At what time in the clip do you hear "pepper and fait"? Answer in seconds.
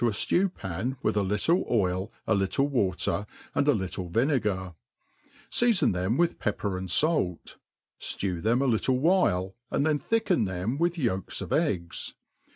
6.39-7.57